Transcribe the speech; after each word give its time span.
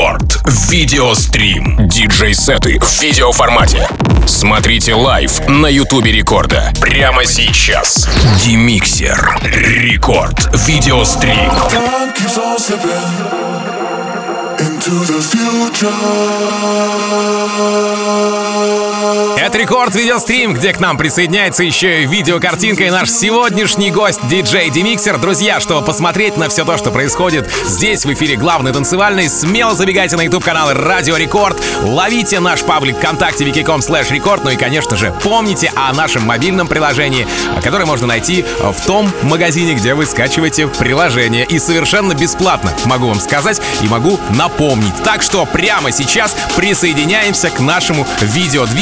Рекорд. 0.00 0.40
Видеострим. 0.70 1.76
Диджей-сеты 1.86 2.78
в 2.80 3.02
видеоформате. 3.02 3.86
Смотрите 4.26 4.94
live 4.94 5.46
на 5.46 5.66
Ютубе 5.66 6.10
Рекорда. 6.10 6.72
Прямо 6.80 7.26
сейчас. 7.26 8.08
Dimixer. 8.42 9.38
Рекорд. 9.42 10.48
Видеострим. 10.66 11.52
into 14.58 14.90
the 15.10 15.20
future. 15.20 15.90
Это 19.00 19.56
рекорд 19.56 19.94
видеострим, 19.94 20.52
где 20.52 20.74
к 20.74 20.80
нам 20.80 20.98
присоединяется 20.98 21.64
еще 21.64 22.02
и 22.02 22.06
видеокартинка 22.06 22.84
и 22.84 22.90
наш 22.90 23.08
сегодняшний 23.10 23.90
гость 23.90 24.20
диджей 24.28 24.68
Dimixer. 24.68 25.16
Друзья, 25.16 25.58
чтобы 25.58 25.86
посмотреть 25.86 26.36
на 26.36 26.50
все 26.50 26.66
то, 26.66 26.76
что 26.76 26.90
происходит 26.90 27.50
здесь 27.64 28.04
в 28.04 28.12
эфире 28.12 28.36
главный 28.36 28.72
танцевальный, 28.72 29.30
смело 29.30 29.74
забегайте 29.74 30.16
на 30.16 30.22
YouTube 30.22 30.44
канал 30.44 30.74
Радио 30.74 31.16
Рекорд, 31.16 31.56
ловите 31.82 32.40
наш 32.40 32.62
паблик 32.62 32.98
ВКонтакте 32.98 33.44
wiki.com 33.44 33.80
slash 33.80 34.12
рекорд, 34.12 34.44
ну 34.44 34.50
и, 34.50 34.56
конечно 34.56 34.96
же, 34.96 35.14
помните 35.22 35.72
о 35.74 35.92
нашем 35.94 36.24
мобильном 36.26 36.68
приложении, 36.68 37.26
которое 37.64 37.86
можно 37.86 38.06
найти 38.06 38.44
в 38.58 38.86
том 38.86 39.10
магазине, 39.22 39.74
где 39.74 39.94
вы 39.94 40.04
скачиваете 40.04 40.66
приложение. 40.66 41.46
И 41.46 41.58
совершенно 41.58 42.12
бесплатно, 42.12 42.74
могу 42.84 43.08
вам 43.08 43.20
сказать 43.20 43.62
и 43.82 43.88
могу 43.88 44.20
напомнить. 44.30 44.94
Так 45.04 45.22
что 45.22 45.46
прямо 45.46 45.90
сейчас 45.90 46.36
присоединяемся 46.56 47.48
к 47.48 47.60
нашему 47.60 48.06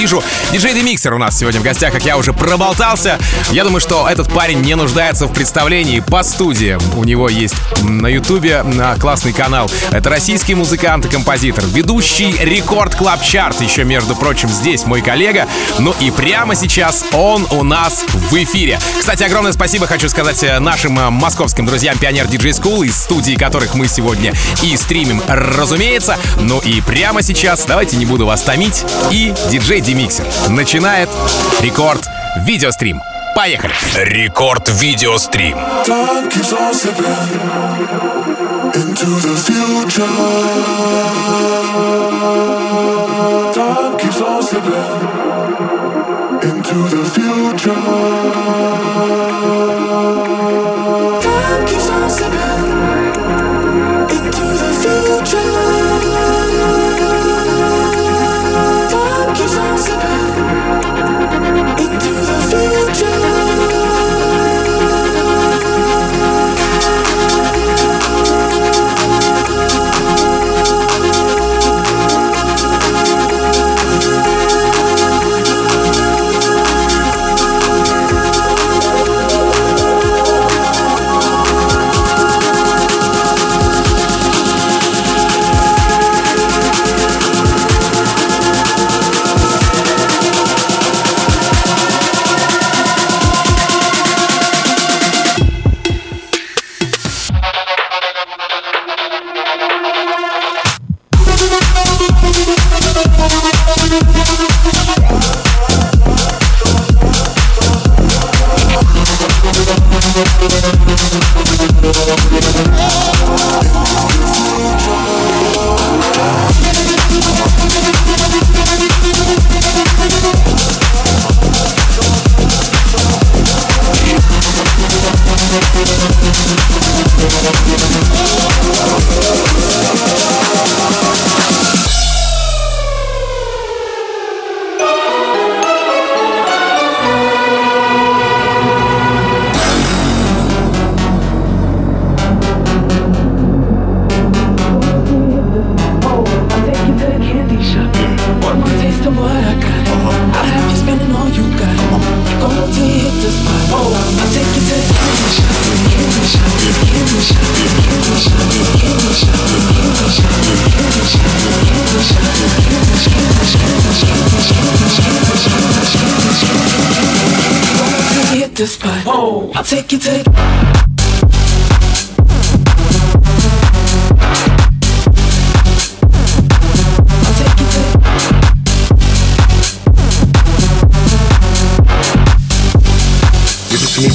видеодвижу. 0.09 0.23
Диджей 0.53 0.75
Демиксер 0.75 1.13
у 1.15 1.19
нас 1.19 1.39
сегодня 1.39 1.61
в 1.61 1.63
гостях, 1.63 1.93
как 1.93 2.05
я 2.05 2.17
уже 2.17 2.33
проболтался. 2.33 3.19
Я 3.51 3.65
думаю, 3.65 3.81
что 3.81 4.09
этот 4.09 4.33
парень 4.33 4.61
не 4.61 4.75
нуждается 4.75 5.27
в 5.27 5.33
представлении 5.33 6.01
по 6.01 6.23
студии. 6.23 6.79
У 6.97 7.05
него 7.05 7.29
есть 7.29 7.55
на 7.83 8.07
ютубе 8.07 8.65
классный 8.99 9.33
канал. 9.33 9.71
Это 9.91 10.09
российский 10.11 10.55
музыкант 10.55 11.07
и 11.07 11.09
композитор, 11.09 11.65
ведущий 11.67 12.35
Record 12.41 12.95
Club 12.95 13.23
Chart, 13.23 13.61
еще, 13.61 13.85
между 13.85 14.15
прочим, 14.15 14.49
здесь 14.49 14.85
мой 14.87 15.03
коллега. 15.03 15.47
Ну 15.79 15.95
и 16.01 16.11
прямо 16.11 16.55
сейчас 16.55 17.05
он 17.13 17.47
у 17.51 17.63
нас 17.63 18.05
в 18.13 18.35
эфире. 18.43 18.79
Кстати, 18.99 19.23
огромное 19.23 19.53
спасибо 19.53 19.87
хочу 19.87 20.09
сказать 20.09 20.43
э, 20.43 20.59
нашим 20.59 20.99
э, 20.99 21.11
московским 21.11 21.67
друзьям 21.67 21.99
Pioneer 21.99 22.27
DJ 22.27 22.53
School, 22.53 22.87
из 22.87 22.97
студии 22.97 23.35
которых 23.35 23.75
мы 23.75 23.89
сегодня 23.89 24.33
и 24.63 24.77
стримим, 24.77 25.23
разумеется. 25.29 26.17
Ну 26.41 26.61
и 26.61 26.81
прямо 26.81 27.23
сейчас, 27.23 27.65
давайте 27.67 27.97
не 27.97 28.07
буду 28.07 28.27
вас 28.27 28.43
томить, 28.43 28.85
и 29.11 29.35
диджей 29.51 29.81
Dimixer 29.81 29.98
начинает 30.51 31.09
рекорд 31.61 32.07
видеострим. 32.37 33.03
Поехали! 33.35 33.73
Рекорд 33.97 34.69
видеострим. 34.69 35.57
Time 35.85 36.29
keeps 36.31 36.53
on 36.53 36.73
slipping 36.73 37.05
into 38.75 39.07
the 39.21 39.35
future. 39.37 40.07
Time 43.53 43.97
keeps 43.99 44.21
on 44.21 44.41
slipping 44.41 45.09
into 46.43 46.77
the 46.95 47.05
future. 47.11 48.58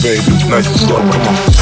Baby. 0.03 0.49
Nice 0.49 0.67
and 0.67 0.77
slow. 0.77 0.97
Come 0.97 1.27
on. 1.27 1.52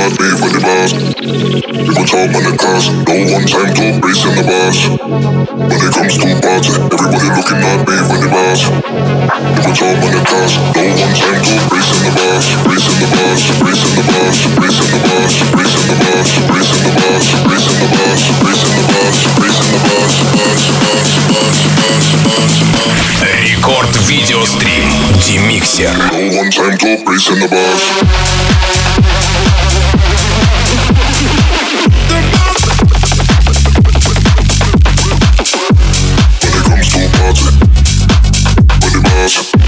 heartbeat 0.00 0.36
when 0.40 0.52
it 0.56 0.64
bars. 0.64 0.92
People 1.84 2.06
talk 2.08 2.28
when 2.32 2.44
it 2.48 2.56
cars. 2.56 2.88
No 3.04 3.14
one 3.36 3.44
time 3.44 3.72
to 3.76 3.84
bass 4.00 4.20
in 4.24 4.32
the 4.40 4.44
bars. 4.48 4.78
When 4.88 5.76
it 5.76 5.92
comes 5.92 6.14
to 6.16 6.28
party, 6.40 6.72
everybody 6.88 7.28
looking 7.36 7.60
at 7.60 7.80
me 7.84 7.96
when 8.08 8.20
it 8.24 8.32
bars. 8.32 8.62
People 9.60 9.74
talk 9.76 9.96
when 10.00 10.14
it 10.16 10.24
cars. 10.24 10.52
No 10.72 10.82
one 11.04 11.12
time 11.12 11.40
to 11.44 11.54
bass 11.68 11.88
in 11.92 12.00
the 12.08 12.12
bars. 12.16 12.46
Bass 12.64 12.86
in 12.88 12.96
the 12.96 13.08
bars. 13.12 13.42
Bass 13.60 13.80
in 13.84 13.92
the 13.98 14.04
bars. 14.08 14.38
Bass 14.56 14.76
in 14.80 14.88
the 14.88 15.00
bars. 15.04 15.36
Bass 15.52 15.72
in 15.76 15.88
the 15.90 15.96
bars. 16.00 16.28
Bass 16.48 16.70
in 16.72 16.80
the 16.80 16.92
bars. 16.96 17.28
Bass 17.44 17.64
in 17.68 17.80
the 17.80 17.92
bars. 17.92 18.24
Bass 18.40 18.56
in 18.56 18.72
the 18.72 18.86
bars. 18.88 19.18
Bass 19.40 19.58
in 19.60 19.68
the 19.70 19.80
bars. 19.84 20.14
Bars. 20.40 20.64
Bars. 20.80 21.12
Bars. 21.28 21.60
Bars. 21.76 22.08
Bars. 22.24 22.56
Bars. 22.72 23.00
Рекорд 23.42 23.92
видеострим. 24.08 24.88
Демиксер. 25.26 25.96
No 26.12 26.20
one 26.38 26.50
time 26.50 26.76
to 26.78 26.96
bass 27.04 27.28
in 27.28 27.38
the 27.40 27.48
bars. 27.48 27.84
Bishop. 39.30 39.59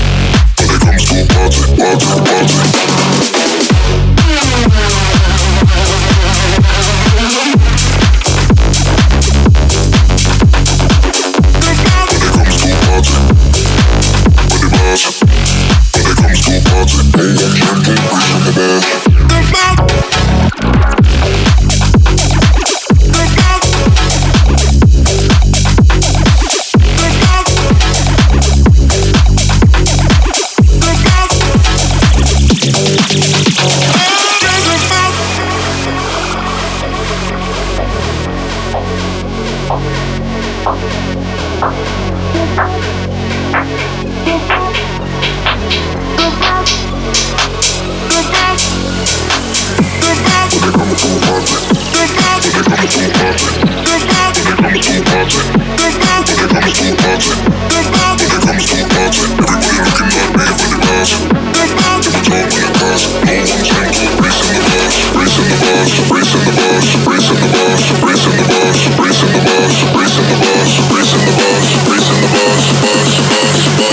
When 73.83 73.91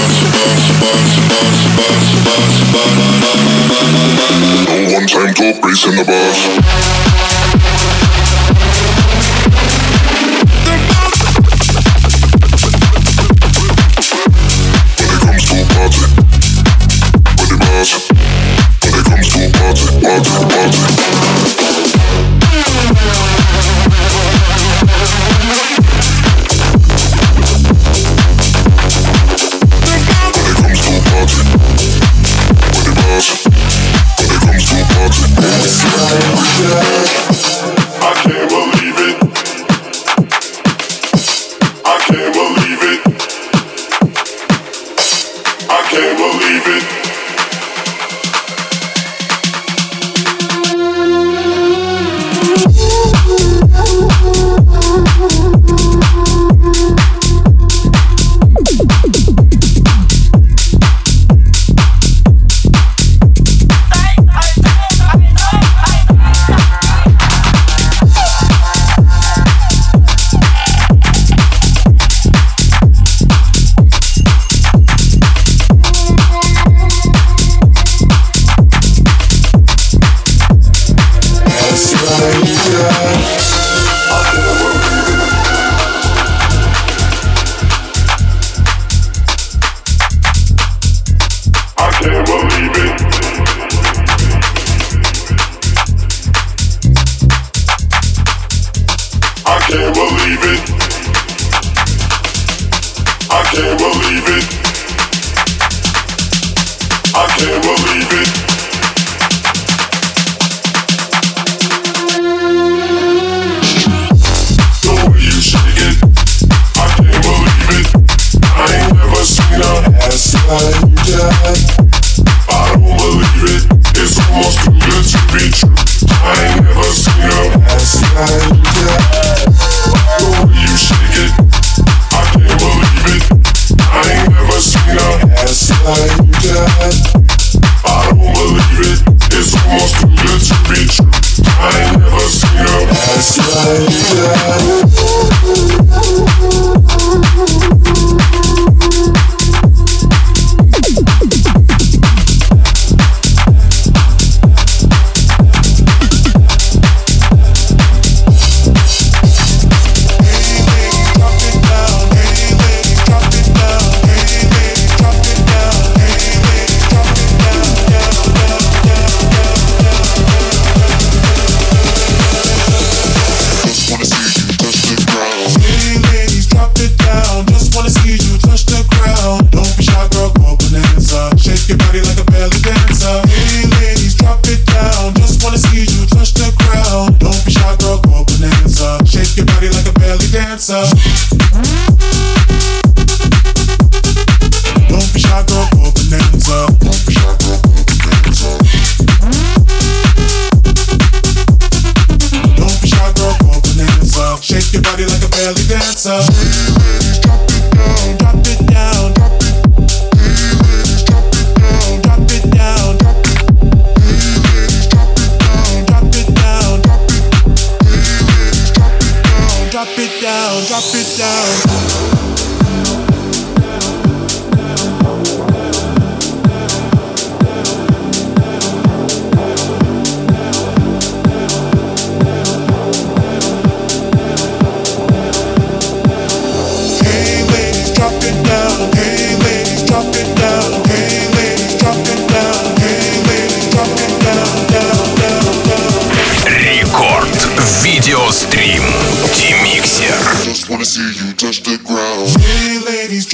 it 15.07 15.21
comes 15.21 15.43
to 15.49 15.55
party. 15.73 16.05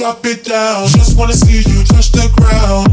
drop 0.06 0.24
it 0.24 0.44
down. 0.44 0.86
Just 0.86 1.18
wanna 1.18 1.32
see 1.32 1.68
you 1.68 1.82
touch 1.84 2.12
the 2.12 2.30
ground. 2.36 2.85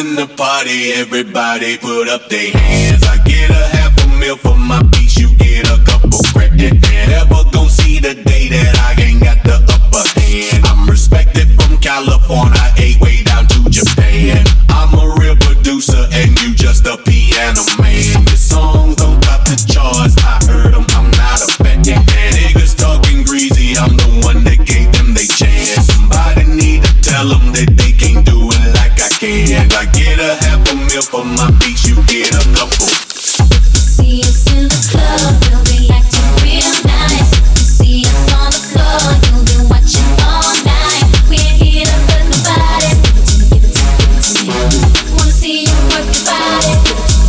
in 0.00 0.14
the 0.14 0.26
party, 0.26 0.92
everybody 0.92 1.76
put 1.76 2.08
up 2.08 2.26
their 2.28 2.50
hands. 2.52 3.02
I 3.02 3.18
get 3.18 3.50
a 3.50 3.64
half 3.76 3.92
a 4.02 4.06
meal 4.18 4.36
for 4.36 4.56
my 4.56 4.82
beats, 4.82 5.18
you 5.18 5.28
get 5.36 5.68
a 5.68 5.76
couple 5.84 6.20
credit. 6.32 6.80
Never 7.06 7.44
gon' 7.52 7.68
see 7.68 7.98
the 7.98 8.14
day 8.14 8.48
that 8.48 8.72
I 8.88 9.02
ain't 9.02 9.22
got 9.22 9.44
the 9.44 9.60
upper 9.60 10.04
hand. 10.20 10.64
I'm 10.64 10.88
respected 10.88 11.48
from 11.60 11.76
California, 11.78 12.64
eight 12.78 12.98
way 13.00 13.22
down 13.24 13.46
to 13.48 13.68
Japan. 13.68 14.44
I'm 14.70 14.94
a 14.94 15.06
real 15.20 15.36
producer, 15.36 16.08
and 16.12 16.30
you 16.40 16.54
just 16.54 16.86
a 16.86 16.96
piano 16.96 17.60
man. 17.78 18.24
This 18.24 18.40
song 18.40 18.69
up 31.00 31.14
on 31.14 31.28
my 31.34 31.50
beach, 31.60 31.86
you 31.88 31.96
get 32.04 32.28
a 32.28 32.44
couple. 32.52 32.88
See 33.72 34.20
us 34.20 34.44
in 34.52 34.68
the 34.68 34.80
club, 34.92 35.32
we'll 35.48 35.64
be 35.64 35.88
acting 35.88 36.28
real 36.44 36.68
nice. 36.84 37.30
See 37.56 38.04
us 38.04 38.20
on 38.36 38.52
the 38.52 38.60
floor, 38.68 39.16
you'll 39.32 39.44
be 39.48 39.56
watching 39.72 40.12
all 40.20 40.52
night. 40.60 41.04
We 41.30 41.40
ain't 41.40 41.56
here 41.56 41.88
to 41.88 41.96
hurt 42.04 42.26
nobody. 42.28 43.00
Give 43.00 43.16
it 43.16 43.24
to 43.24 43.40
me, 43.40 43.48
give 43.48 43.64
it 43.64 43.72
to 43.72 43.80
me, 43.80 43.96
give 43.96 44.12
it 44.12 44.20
to 44.20 44.44
me. 44.44 44.52
Wanna 45.16 45.32
see 45.32 45.64
you. 45.64 45.76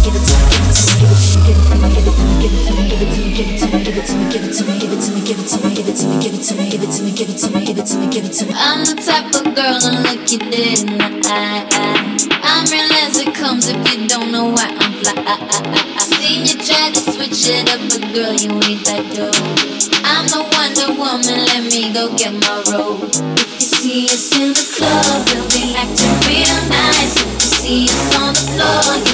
Give 0.02 0.16
it 0.16 0.26
to 0.26 0.36
me, 0.36 0.52
give 0.52 0.60
it 0.60 0.76
to 0.82 0.92
me, 0.92 2.42
give 2.42 2.52
it 2.52 2.68
to 2.68 2.76
me, 2.76 2.90
give 2.90 3.02
it 3.02 3.16
to 3.16 3.24
me, 3.24 3.88
give 3.88 3.98
it 3.98 4.08
to 4.08 4.16
me, 4.16 4.28
give 4.28 4.42
it 4.42 4.52
to 4.52 4.66
me, 4.68 4.82
give 4.82 4.92
it 4.92 5.00
to 5.00 5.12
me, 5.12 5.22
give 5.22 5.32
it 5.32 5.48
to 5.48 5.48
me, 5.52 5.72
give 5.72 5.88
it 5.88 5.96
to 5.96 6.08
me, 6.08 6.20
give 6.20 6.34
it 6.34 6.42
to 6.42 6.44
me, 6.44 6.44
give 6.44 6.44
it 6.44 6.44
to 6.44 6.56
me, 6.56 6.70
give 6.70 6.84
it 6.84 6.92
to 6.92 7.04
me, 7.04 7.12
give 7.16 7.30
it 7.30 7.38
to 7.38 7.50
me, 7.50 7.66
give 7.66 7.78
it 7.78 7.86
to 7.86 7.96
me, 7.98 8.08
give 8.10 8.26
it 8.26 8.34
to 8.34 8.46
me. 8.46 8.54
I'm 8.56 8.84
the 8.84 8.96
type 9.00 9.32
of 9.32 9.56
girl 9.56 9.80
to 9.80 9.92
look 10.04 10.32
you 10.32 10.40
dead 10.40 10.80
in 10.80 10.98
the 10.98 11.30
eye. 11.30 11.71
seen 16.20 16.46
you 16.46 16.56
try 16.60 16.92
to 16.92 17.00
switch 17.00 17.48
it 17.48 17.70
up, 17.72 17.82
but 17.90 18.02
girl, 18.14 18.34
you 18.34 18.52
ain't 18.68 18.84
that 18.86 19.06
dope. 19.16 19.36
I'm 20.04 20.26
the 20.28 20.44
Wonder 20.54 20.92
Woman, 21.00 21.46
let 21.52 21.64
me 21.72 21.94
go 21.94 22.12
get 22.18 22.34
my 22.34 22.64
robe. 22.72 23.12
If 23.40 23.52
you 23.56 23.68
see 23.68 24.06
us 24.06 24.32
in 24.36 24.54
the 24.54 24.66
club, 24.76 25.28
we'll 25.32 25.48
be 25.56 25.76
acting 25.76 26.16
real 26.28 26.60
nice. 26.68 27.16
If 27.16 27.32
you 27.44 27.50
see 27.62 27.86
us 27.86 28.16
on 28.20 28.34
the 28.34 28.46
floor, 28.56 29.11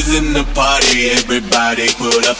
is 0.00 0.14
in 0.14 0.32
the 0.32 0.44
party, 0.54 1.10
everybody 1.10 1.88
put 1.98 2.26
up 2.26 2.38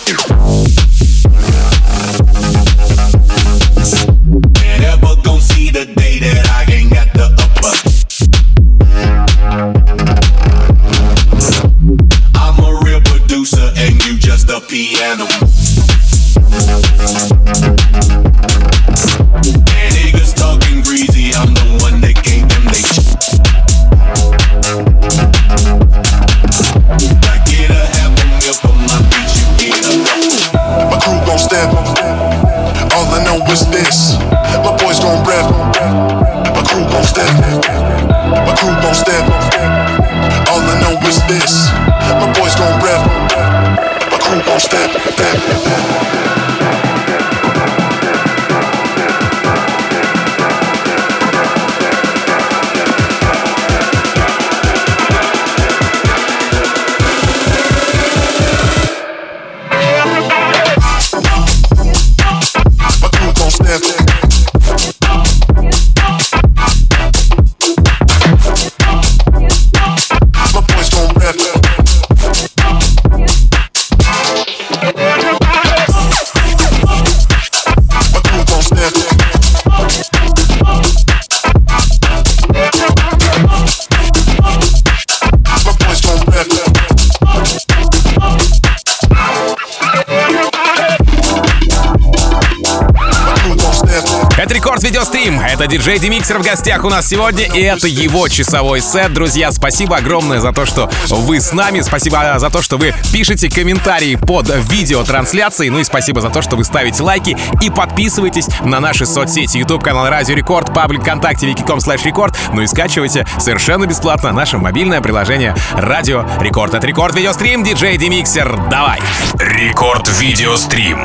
диджей 95.70 96.00
Dimixer 96.00 96.38
в 96.38 96.42
гостях 96.42 96.84
у 96.84 96.90
нас 96.90 97.06
сегодня, 97.06 97.44
и 97.44 97.62
это 97.62 97.86
его 97.86 98.28
часовой 98.28 98.80
сет. 98.80 99.14
Друзья, 99.14 99.52
спасибо 99.52 99.96
огромное 99.96 100.40
за 100.40 100.52
то, 100.52 100.66
что 100.66 100.90
вы 101.08 101.40
с 101.40 101.52
нами. 101.52 101.80
Спасибо 101.80 102.34
за 102.38 102.50
то, 102.50 102.60
что 102.60 102.76
вы 102.76 102.92
пишете 103.12 103.48
комментарии 103.48 104.16
под 104.16 104.48
видеотрансляцией. 104.68 105.70
Ну 105.70 105.78
и 105.78 105.84
спасибо 105.84 106.20
за 106.20 106.30
то, 106.30 106.42
что 106.42 106.56
вы 106.56 106.64
ставите 106.64 107.02
лайки 107.02 107.36
и 107.62 107.70
подписываетесь 107.70 108.48
на 108.64 108.80
наши 108.80 109.06
соцсети. 109.06 109.58
YouTube 109.58 109.82
канал 109.82 110.08
Радио 110.08 110.34
Рекорд, 110.34 110.74
паблик 110.74 111.02
ВКонтакте, 111.02 111.46
vk.com 111.46 111.80
slash 111.80 112.04
record. 112.04 112.36
Ну 112.52 112.62
и 112.62 112.66
скачивайте 112.66 113.26
совершенно 113.38 113.86
бесплатно 113.86 114.32
наше 114.32 114.58
мобильное 114.58 115.00
приложение 115.00 115.54
Радио 115.72 116.26
Рекорд. 116.40 116.74
Это 116.74 116.86
Рекорд 116.86 117.14
Видеострим, 117.14 117.62
диджей 117.62 117.96
Dimixer. 117.96 118.58
Давай! 118.70 119.00
Рекорд. 119.38 120.08
Видеострим. 120.18 120.98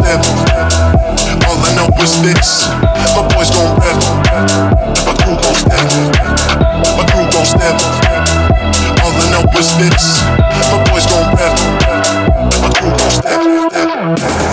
My 0.00 1.01
I 1.72 1.74
know 1.74 2.02
is 2.02 2.20
this. 2.20 2.68
My 3.16 3.24
boys 3.32 3.48
gon' 3.48 3.72
rep. 3.80 3.96
My 5.06 5.14
crew 5.16 5.36
gon' 5.40 5.54
step. 5.56 5.88
My 6.98 7.04
crew 7.08 7.24
gon' 7.32 7.46
step. 7.46 7.80
All 9.00 9.12
I 9.12 9.24
know 9.32 9.58
is 9.58 9.72
this. 9.80 10.20
My 10.68 10.84
boys 10.90 11.06
gon' 11.06 11.24
step. 11.32 11.54
My 12.60 12.68
crew 12.76 12.90
gon' 12.90 13.10
step. 13.10 14.51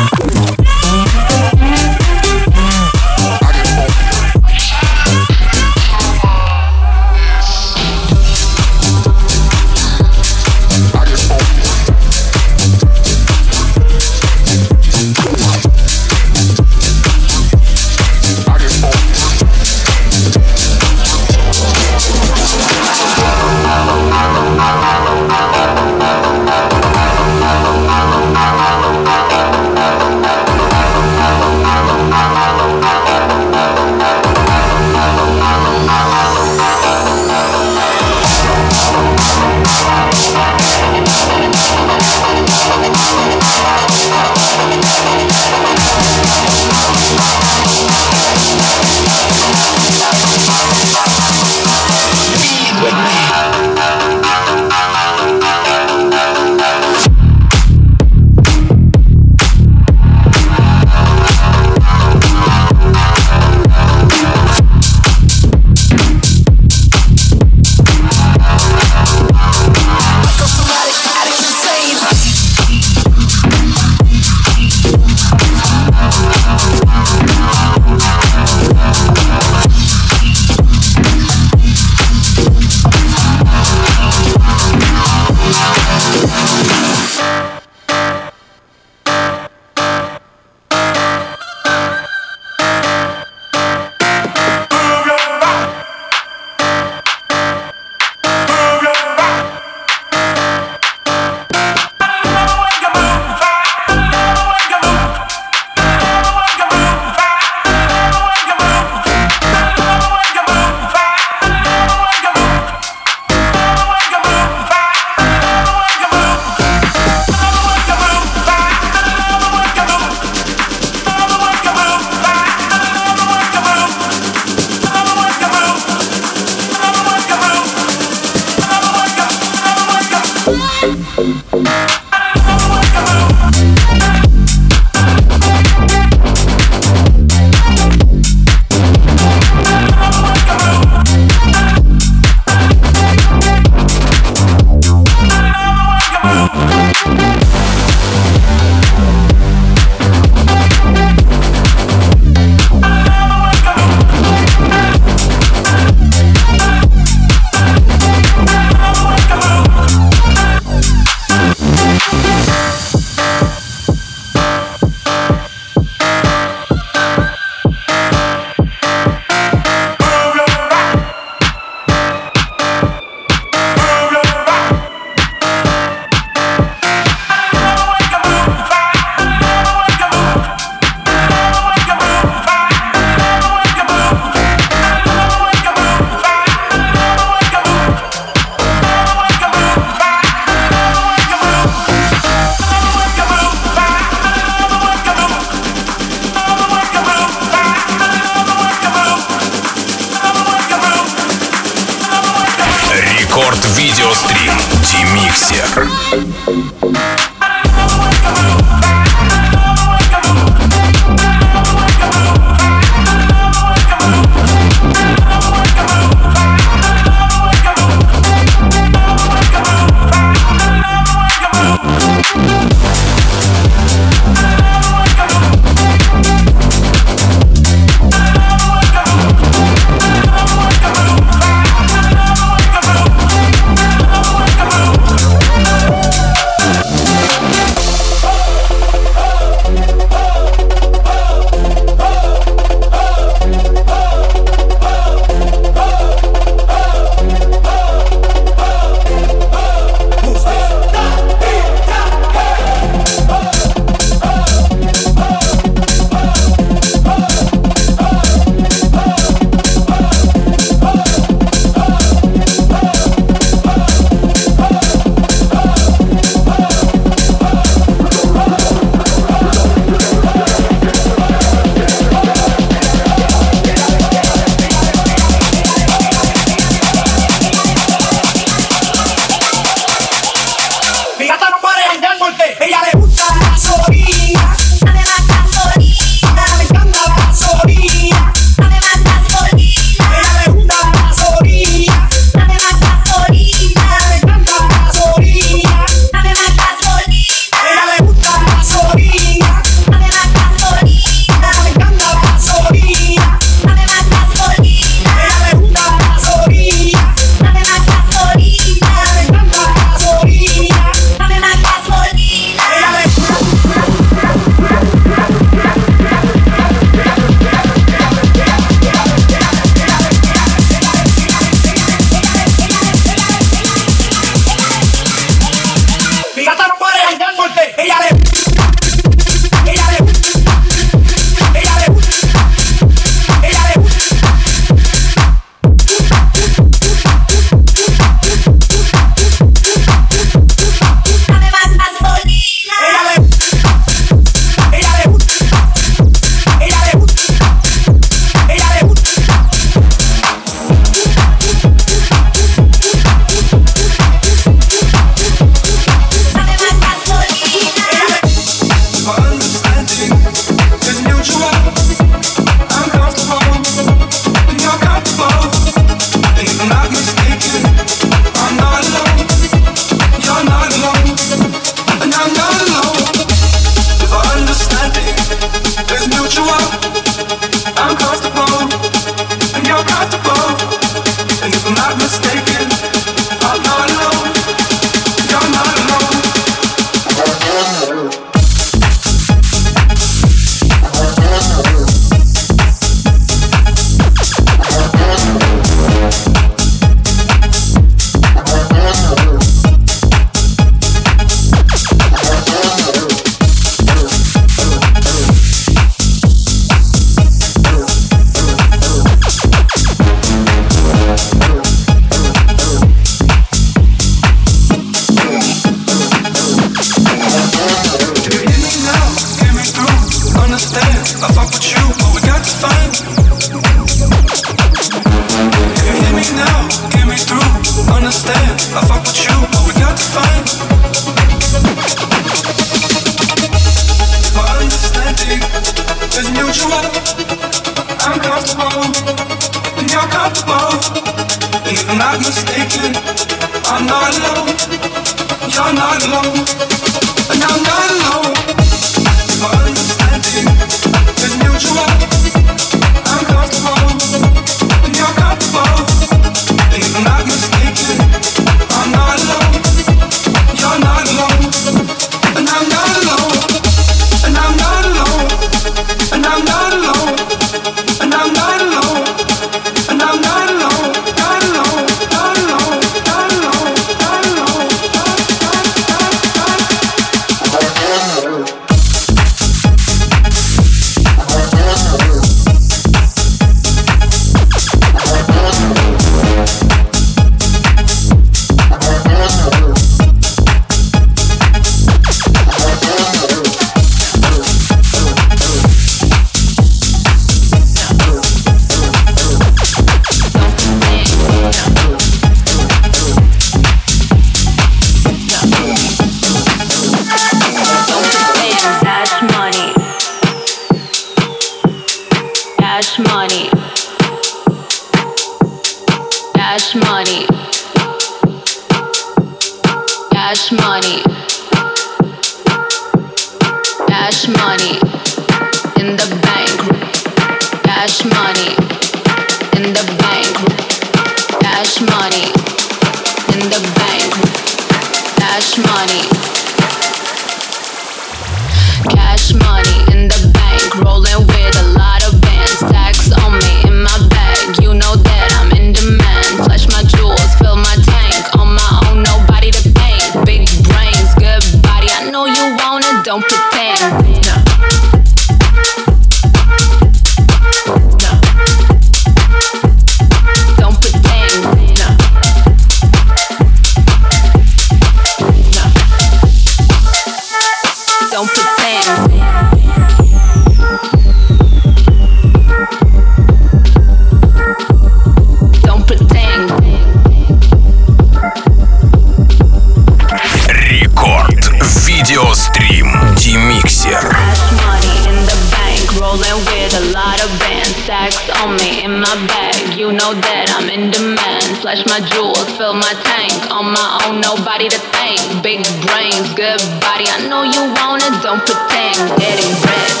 rolling 586.16 586.44
with 586.46 586.72
a 586.74 586.84
lot 586.92 587.18
of 587.24 587.30
bands. 587.40 587.76
Stacks 587.84 588.28
on 588.40 588.56
me 588.56 588.84
in 588.84 589.00
my 589.00 589.14
bag. 589.28 589.76
You 589.76 589.92
know 589.92 590.14
that 590.14 590.46
I'm 590.56 590.68
in 590.68 590.90
demand. 590.90 591.44
Flash 591.60 591.84
my 591.86 592.00
jewels, 592.12 592.48
fill 592.56 592.74
my 592.74 592.94
tank. 593.04 593.32
On 593.52 593.68
my 593.70 593.88
own, 594.04 594.20
nobody 594.20 594.68
to 594.68 594.80
thank. 594.96 595.20
Big 595.42 595.62
brains, 595.86 596.28
good 596.34 596.60
body. 596.80 597.06
I 597.06 597.28
know 597.28 597.44
you 597.44 597.62
want 597.78 598.02
it, 598.02 598.14
don't 598.24 598.42
pretend. 598.42 598.98
Getting 599.20 599.52
rich, 599.60 600.00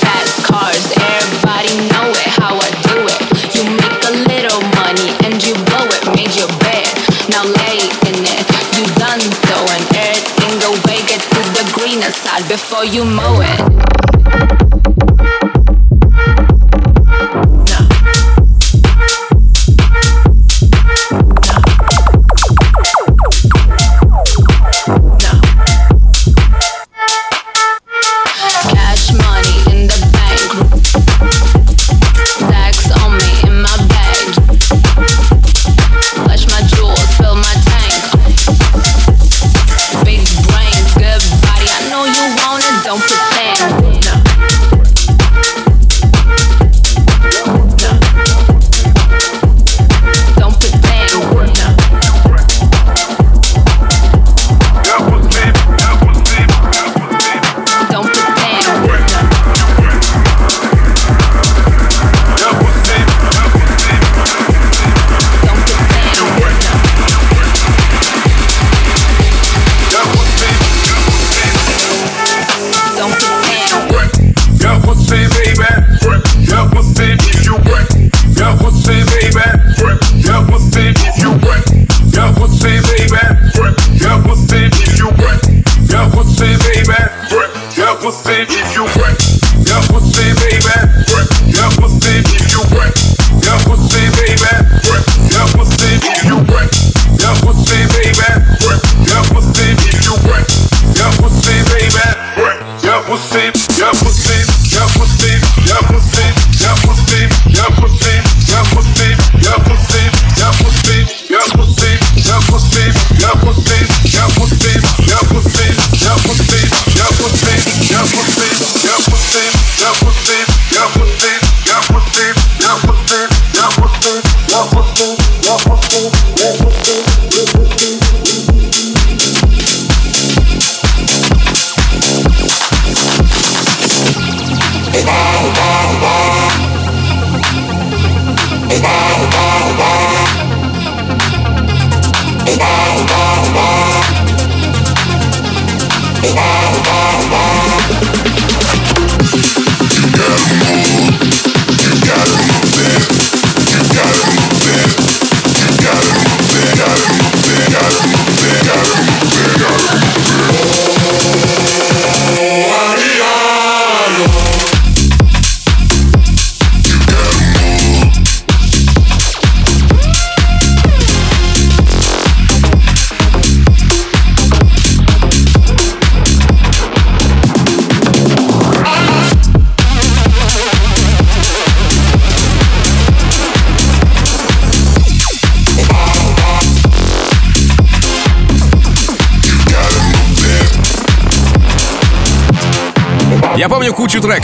fast 0.00 0.34
cars, 0.48 0.84
everybody 0.96 1.72
know 1.92 2.08
it. 2.08 2.30
How 2.40 2.56
I 2.56 2.70
do 2.88 2.98
it. 3.04 3.20
You 3.54 3.62
make 3.68 4.00
a 4.08 4.14
little 4.32 4.60
money 4.80 5.12
and 5.28 5.36
you 5.44 5.54
blow 5.68 5.86
it. 5.92 6.02
Made 6.16 6.34
your 6.34 6.50
bed, 6.64 6.88
now 7.28 7.44
lay 7.44 7.84
in 8.08 8.16
it. 8.24 8.44
You 8.76 8.84
done 8.96 9.20
throwing 9.44 9.84
everything 9.92 10.56
away. 10.72 11.04
Get 11.04 11.20
to 11.20 11.40
the 11.52 11.64
greener 11.76 12.12
side 12.12 12.48
before 12.48 12.84
you 12.84 13.04
mow 13.04 13.44
it. 13.44 14.89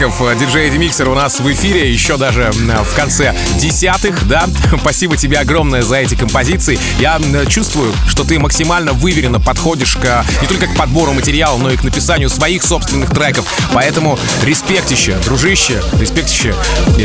кучу 0.05 0.09
треков 0.16 0.22
э, 0.22 0.38
диджея 0.38 0.70
Демиксер 0.70 1.08
у 1.08 1.14
нас 1.14 1.40
в 1.40 1.52
эфире, 1.52 1.90
еще 1.90 2.16
даже 2.16 2.42
э, 2.42 2.82
в 2.82 2.94
конце 2.94 3.34
десятых, 3.58 4.26
да. 4.26 4.48
Спасибо 4.80 5.16
тебе 5.16 5.38
огромное 5.38 5.82
за 5.82 5.96
эти 5.96 6.14
композиции. 6.14 6.78
Я 6.98 7.18
э, 7.20 7.46
чувствую, 7.46 7.92
что 8.08 8.24
ты 8.24 8.38
максимально 8.38 8.92
выверенно 8.92 9.40
подходишь 9.40 9.96
к 9.96 10.24
не 10.40 10.48
только 10.48 10.66
к 10.66 10.76
подбору 10.76 11.12
материала, 11.12 11.58
но 11.58 11.70
и 11.70 11.76
к 11.76 11.84
написанию 11.84 12.28
своих 12.28 12.62
собственных 12.62 13.10
треков. 13.10 13.46
Поэтому 13.72 14.18
респектище, 14.42 15.16
дружище, 15.24 15.82
респектище 15.98 16.54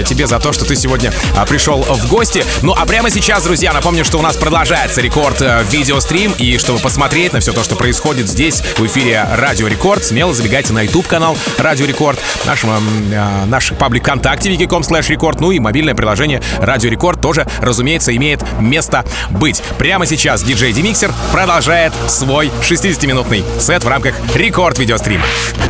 тебе 0.07 0.27
за 0.27 0.39
то, 0.39 0.51
что 0.51 0.65
ты 0.65 0.75
сегодня 0.75 1.11
пришел 1.47 1.81
в 1.81 2.07
гости. 2.07 2.43
Ну 2.61 2.73
а 2.77 2.85
прямо 2.85 3.09
сейчас, 3.09 3.43
друзья, 3.43 3.73
напомню, 3.73 4.05
что 4.05 4.19
у 4.19 4.21
нас 4.21 4.35
продолжается 4.37 5.01
рекорд 5.01 5.41
видеострим, 5.69 6.33
и 6.37 6.57
чтобы 6.57 6.79
посмотреть 6.79 7.33
на 7.33 7.39
все 7.39 7.51
то, 7.53 7.63
что 7.63 7.75
происходит 7.75 8.29
здесь, 8.29 8.61
в 8.77 8.85
эфире 8.85 9.25
Радио 9.31 9.67
Рекорд, 9.67 10.03
смело 10.03 10.33
забегайте 10.33 10.73
на 10.73 10.81
YouTube 10.81 11.07
канал 11.07 11.37
Радио 11.57 11.85
Рекорд 11.85 12.19
нашего, 12.45 12.81
э, 13.11 13.45
наш 13.45 13.73
паблик 13.73 14.03
ВКонтакте 14.03 14.49
vk.com 14.51 14.81
slash 14.81 15.09
record, 15.09 15.39
ну 15.39 15.51
и 15.51 15.59
мобильное 15.59 15.95
приложение 15.95 16.41
Радио 16.59 16.89
Рекорд 16.89 17.21
тоже, 17.21 17.47
разумеется, 17.59 18.15
имеет 18.15 18.43
место 18.59 19.05
быть. 19.29 19.61
Прямо 19.77 20.05
сейчас 20.05 20.43
диджей 20.43 20.73
Dimixer 20.73 21.13
продолжает 21.31 21.93
свой 22.07 22.51
60-минутный 22.61 23.43
сет 23.59 23.83
в 23.83 23.87
рамках 23.87 24.15
Рекорд 24.35 24.77
Видеострим. 24.77 25.21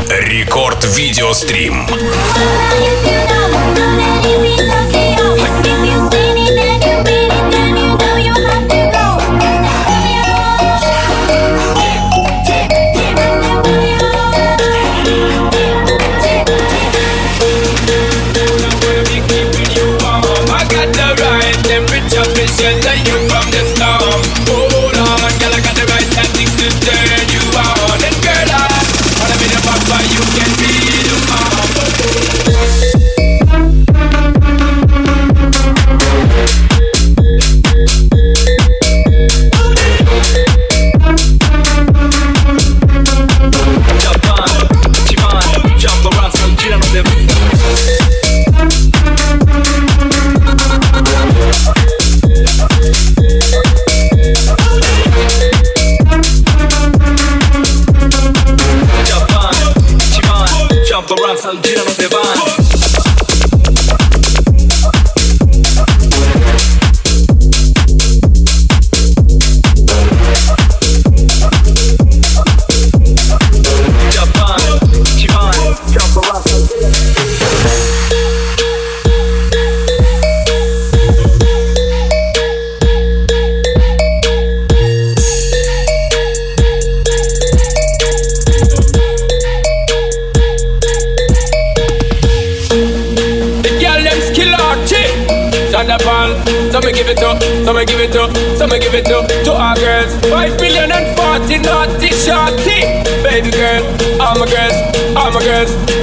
Рекорд 0.10 0.86
Видеострим. 0.96 1.86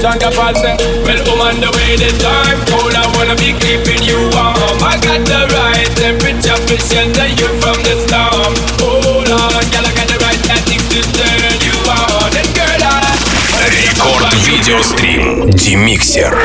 Sandra 0.03 0.29
Paul 0.35 0.53
say, 0.55 0.75
Well, 1.07 1.15
I'm 1.15 1.39
on 1.39 1.55
the 1.63 1.71
way 1.79 1.95
the 1.95 2.11
time 2.19 2.59
cold. 2.67 2.91
I 2.91 3.07
wanna 3.15 3.39
be 3.39 3.55
keeping 3.55 4.03
you 4.03 4.19
warm. 4.35 4.83
I 4.83 4.99
got 4.99 5.23
the 5.23 5.47
right 5.55 5.87
temperature 5.95 6.59
to 6.59 6.75
shelter 6.75 7.31
you 7.31 7.47
from 7.63 7.79
the 7.87 7.95
storm. 8.03 8.51
Hold 8.83 9.31
on, 9.31 9.63
girl, 9.71 9.87
I 9.87 9.91
got 9.95 10.07
the 10.11 10.19
right 10.19 10.41
tactics 10.43 10.83
to 10.91 10.99
turn 11.15 11.55
you 11.63 11.75
on. 11.87 12.35
And 12.35 12.51
girl, 12.51 12.83
I. 12.83 13.15
Рекорд 13.71 14.33
видеострим 14.45 15.49
Демиксер. 15.51 16.37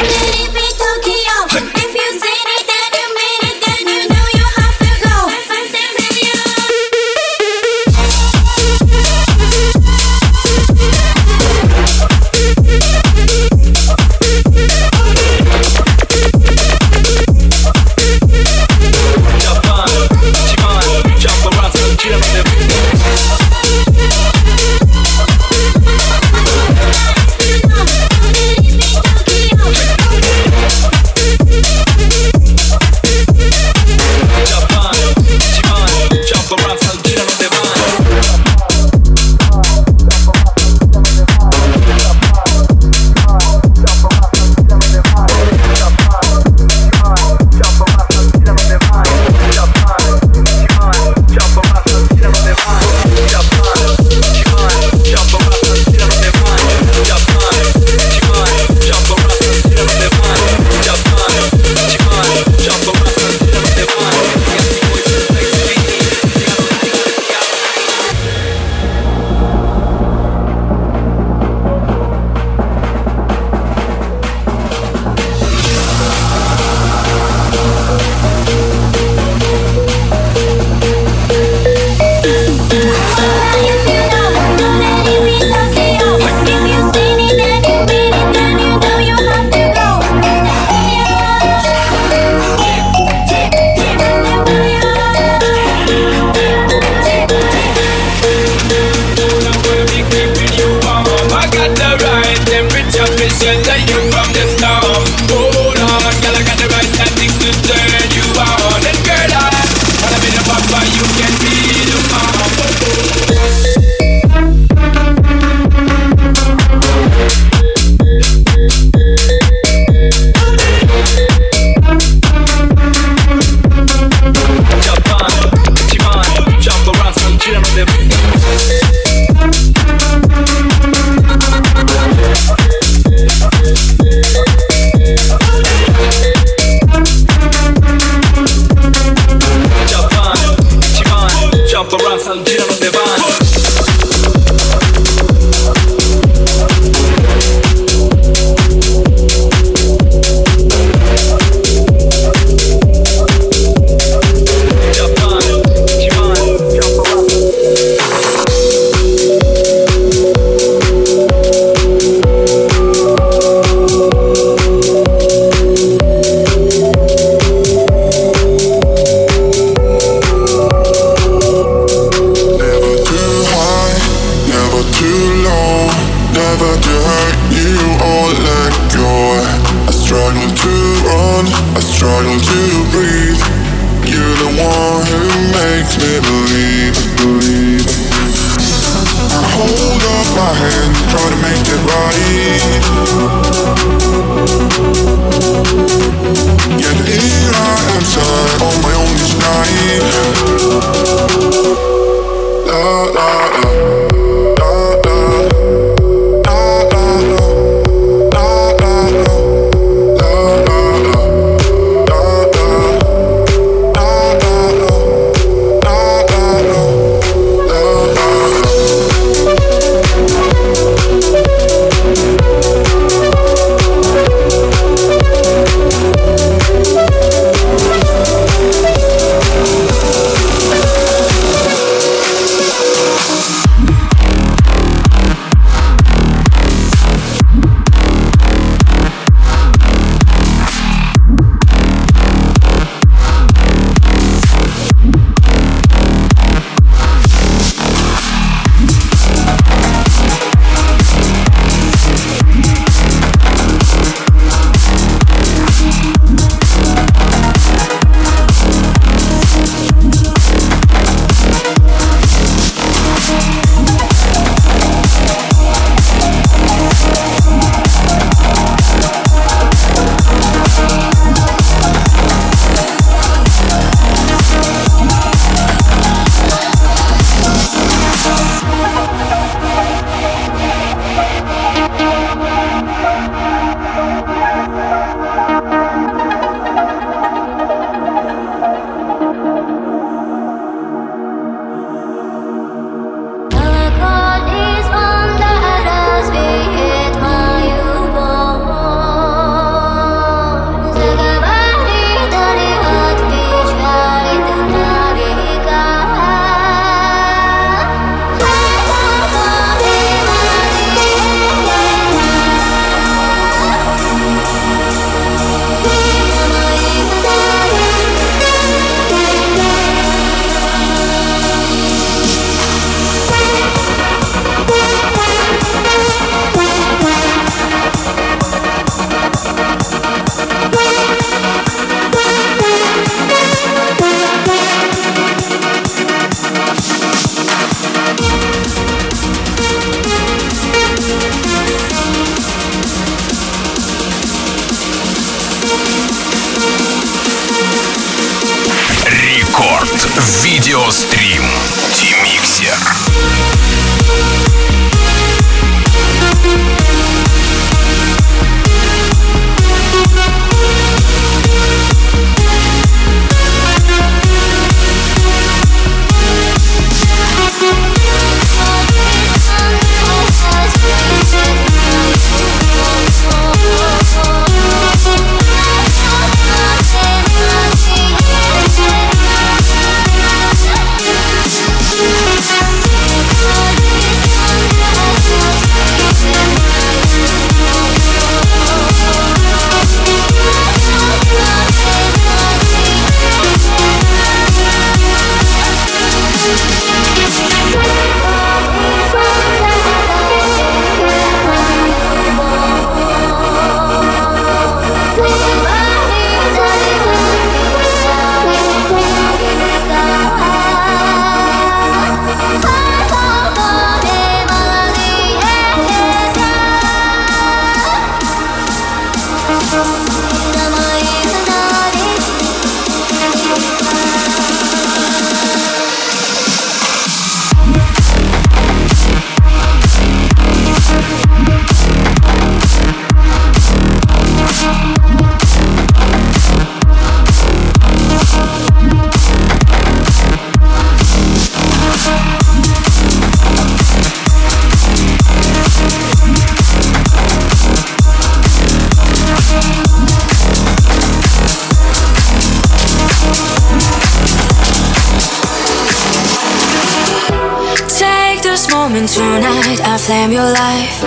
Flame 460.03 460.33
your 460.33 460.43
life, 460.43 460.99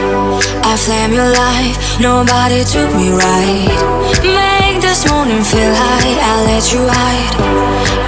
I 0.64 0.74
flame 0.74 1.12
your 1.12 1.28
life. 1.28 2.00
Nobody 2.00 2.64
took 2.64 2.88
me 2.96 3.10
right. 3.10 3.68
Make 4.24 4.80
this 4.80 5.04
morning 5.10 5.44
feel 5.44 5.74
high. 5.74 6.16
I 6.16 6.44
let 6.48 6.72
you 6.72 6.80
hide, 6.88 7.34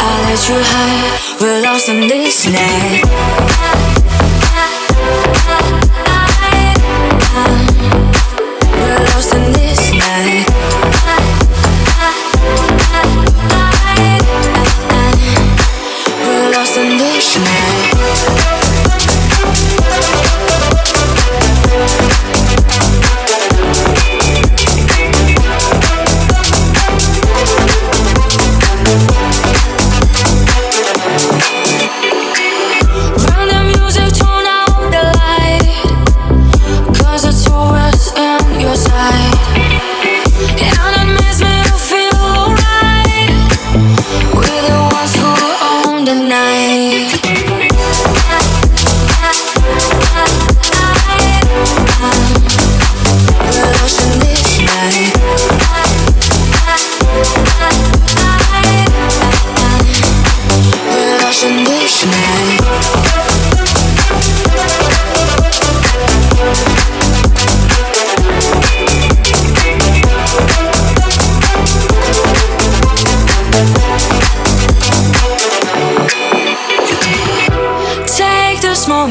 I 0.01 0.13
let 0.25 0.49
you 0.49 0.57
hide. 0.57 1.41
We're 1.41 1.63
lost 1.63 1.91
in 1.91 2.09
this 2.09 2.47
night. 2.47 3.98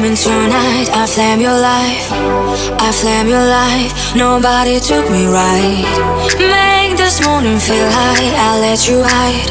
tonight. 0.02 0.88
I 0.94 1.06
flame 1.06 1.40
your 1.40 1.58
life, 1.58 2.06
I 2.80 2.92
flame 2.92 3.26
your 3.26 3.44
life. 3.44 4.14
Nobody 4.14 4.78
took 4.78 5.10
me 5.10 5.26
right. 5.26 5.84
Make 6.38 6.96
this 6.96 7.24
morning 7.24 7.58
feel 7.58 7.88
high. 7.90 8.30
I 8.48 8.60
let 8.60 8.88
you 8.88 9.02
hide, 9.02 9.50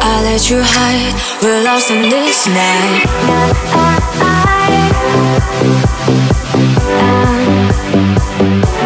I 0.00 0.22
let 0.24 0.48
you 0.48 0.60
hide. 0.62 1.12
We're 1.42 1.62
lost 1.62 1.90
in 1.90 2.08
this 2.08 2.46
night. 2.46 3.04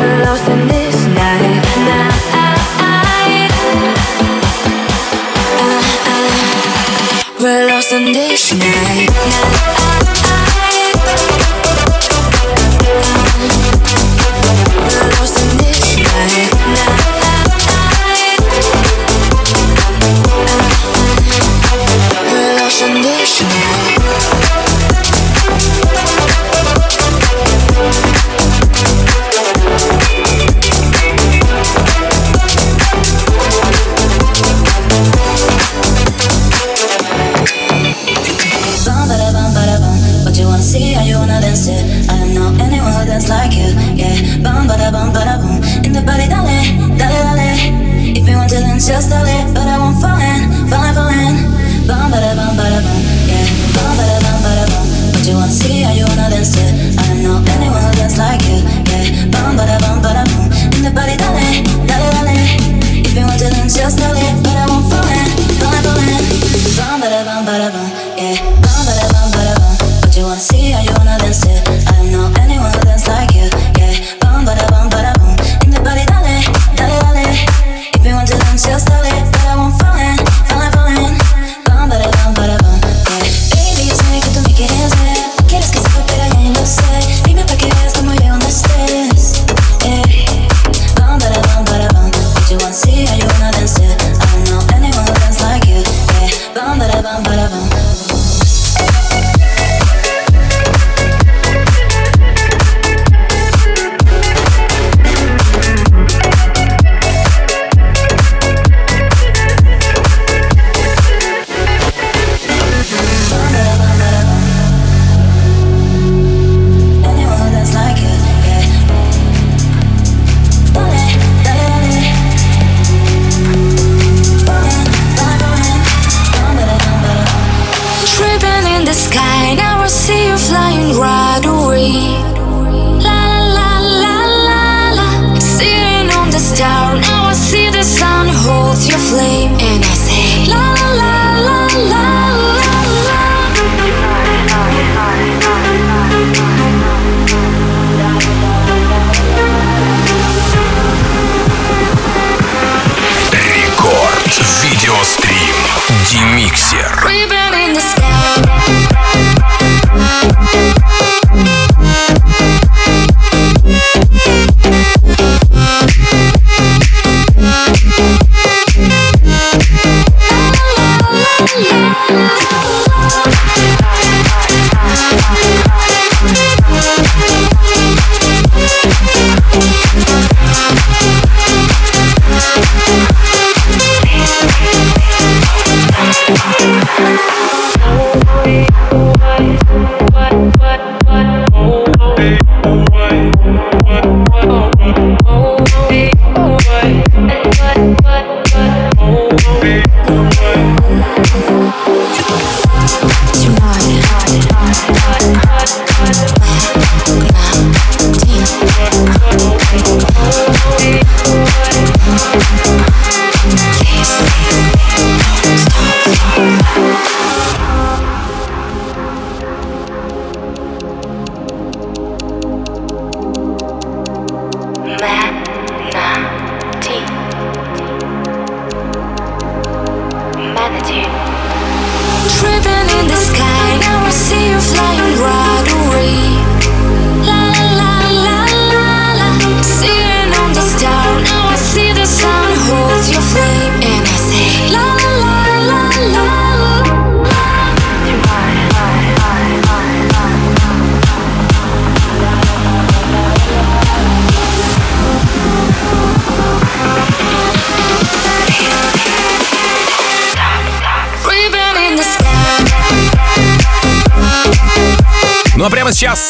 We're 0.01 0.25
lost 0.25 0.49
in 0.49 0.69
this 0.69 0.80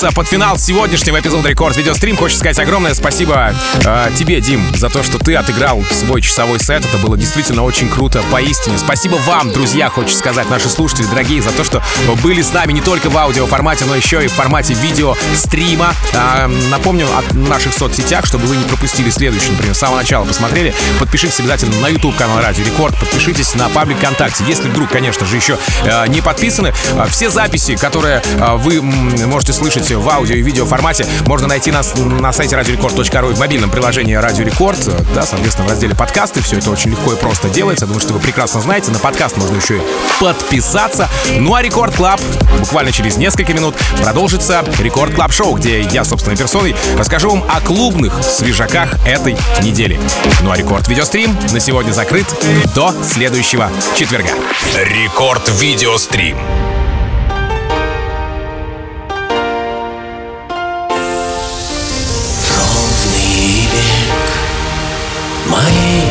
сейчас, 0.00 0.14
под 0.14 0.26
финал 0.26 0.56
сегодняшнего 0.56 1.20
эпизода 1.20 1.50
Рекорд 1.50 1.76
Видеострим, 1.76 2.16
хочется 2.16 2.40
сказать 2.40 2.58
огромное 2.58 2.94
спасибо 2.94 3.54
э, 3.84 4.10
тебе, 4.18 4.40
Дим, 4.40 4.64
за 4.74 4.88
то, 4.88 5.02
что 5.02 5.18
ты 5.18 5.34
отыграл 5.34 5.84
свой 5.90 6.22
часовой 6.22 6.58
сет. 6.58 6.86
Это 6.86 6.96
было 6.96 7.18
действительно 7.18 7.64
очень 7.64 7.86
круто, 7.86 8.22
поистине. 8.30 8.78
Спасибо 8.78 9.16
вам, 9.16 9.52
друзья, 9.52 9.90
хочется 9.90 10.18
сказать, 10.18 10.48
наши 10.48 10.70
слушатели 10.70 11.04
дорогие, 11.04 11.42
за 11.42 11.50
то, 11.50 11.64
что 11.64 11.82
были 12.22 12.40
с 12.40 12.50
нами 12.54 12.72
не 12.72 12.80
только 12.80 13.10
в 13.10 13.16
аудиоформате, 13.18 13.84
но 13.84 13.94
еще 13.94 14.24
и 14.24 14.28
в 14.28 14.32
формате 14.32 14.72
видео-стрима. 14.72 15.92
Э, 16.14 16.46
напомню 16.70 17.06
о 17.06 17.34
наших 17.34 17.74
соцсетях, 17.74 18.24
чтобы 18.24 18.46
вы 18.46 18.56
не 18.56 18.64
пропустили 18.64 19.10
следующее, 19.10 19.52
например, 19.52 19.74
с 19.74 19.78
самого 19.78 19.98
начала 19.98 20.24
посмотрели. 20.24 20.72
Подпишитесь 20.98 21.40
обязательно 21.40 21.78
на 21.78 21.88
YouTube 21.88 22.16
канал 22.16 22.40
Радио 22.40 22.64
Рекорд, 22.64 22.98
подпишитесь 22.98 23.54
на 23.54 23.68
паблик 23.68 23.98
ВКонтакте. 23.98 24.44
Если 24.48 24.66
вдруг, 24.68 24.88
конечно 24.88 25.26
же, 25.26 25.36
еще 25.36 25.58
э, 25.84 26.06
не 26.06 26.22
подписаны, 26.22 26.72
э, 26.94 27.06
все 27.10 27.28
записи, 27.28 27.76
которые 27.76 28.22
э, 28.24 28.56
вы 28.56 28.80
можете 28.80 29.52
слышать 29.52 29.89
в 29.98 30.08
аудио 30.08 30.36
и 30.36 30.42
видео 30.42 30.66
формате, 30.66 31.06
можно 31.26 31.48
найти 31.48 31.70
нас 31.70 31.94
на 31.96 32.32
сайте 32.32 32.56
radiorecord.ru 32.56 33.30
и 33.30 33.34
в 33.34 33.38
мобильном 33.38 33.70
приложении 33.70 34.14
Радио 34.14 34.44
Рекорд, 34.44 34.78
да, 35.14 35.24
соответственно, 35.26 35.68
в 35.68 35.70
разделе 35.70 35.94
подкасты. 35.94 36.40
Все 36.42 36.58
это 36.58 36.70
очень 36.70 36.90
легко 36.90 37.12
и 37.12 37.16
просто 37.16 37.48
делается. 37.48 37.86
Думаю, 37.86 38.00
что 38.00 38.12
вы 38.12 38.20
прекрасно 38.20 38.60
знаете. 38.60 38.90
На 38.90 38.98
подкаст 38.98 39.36
можно 39.36 39.56
еще 39.56 39.78
и 39.78 39.82
подписаться. 40.20 41.08
Ну 41.38 41.54
а 41.54 41.62
Record 41.62 41.94
Club 41.94 42.20
буквально 42.58 42.92
через 42.92 43.16
несколько 43.16 43.52
минут 43.52 43.74
продолжится 44.02 44.64
Record 44.78 45.14
Club 45.14 45.32
Show, 45.32 45.54
где 45.54 45.80
я, 45.80 46.04
собственной 46.04 46.36
персоной, 46.36 46.74
расскажу 46.96 47.30
вам 47.30 47.44
о 47.48 47.60
клубных 47.60 48.22
свежаках 48.22 48.94
этой 49.06 49.36
недели. 49.62 49.98
Ну 50.42 50.50
а 50.50 50.56
Рекорд 50.56 50.88
Видеострим 50.88 51.36
на 51.52 51.60
сегодня 51.60 51.92
закрыт 51.92 52.26
до 52.74 52.94
следующего 53.02 53.70
четверга. 53.96 54.30
Рекорд 54.76 55.48
Видеострим. 55.60 56.36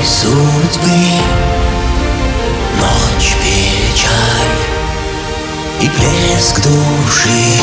судьбы. 0.09 0.89
Ночь 2.79 3.35
печаль 3.41 4.57
и 5.81 5.89
плеск 5.89 6.61
души. 6.61 7.61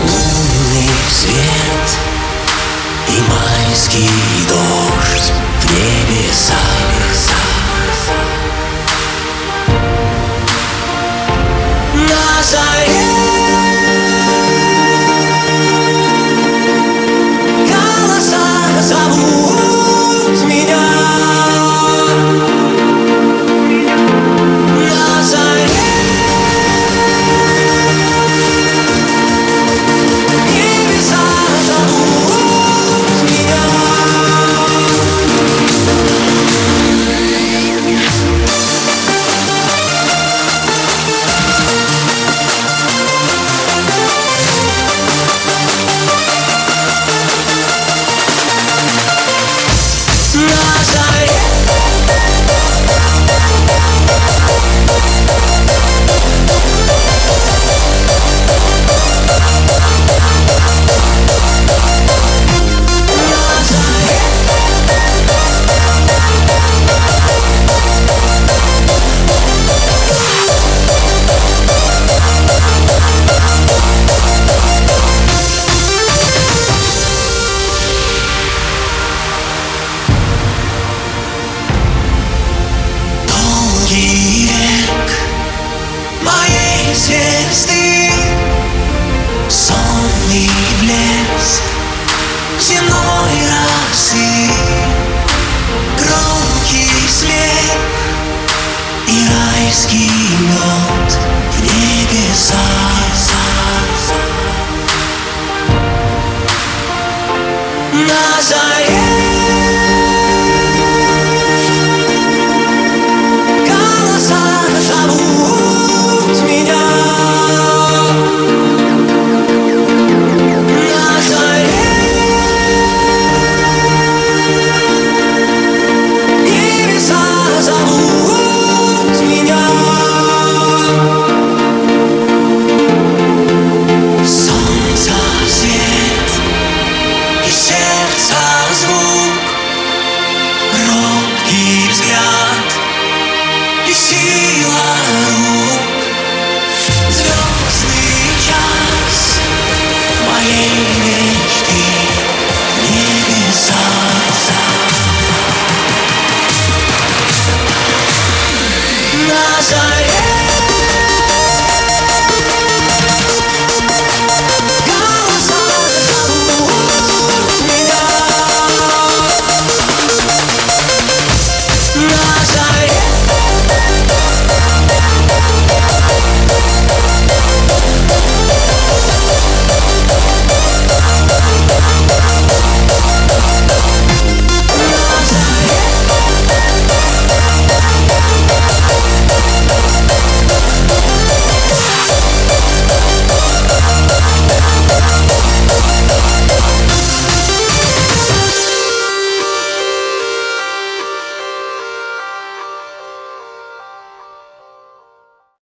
Лунный 0.00 0.90
свет 1.08 1.88
и 3.08 3.22
майский 3.30 4.10
дождь 4.48 5.32
в 5.60 5.72
небесах. 5.72 6.58
На 11.94 12.42
заре 12.42 13.28
Голоса 17.66 18.82
зовут. 18.82 19.47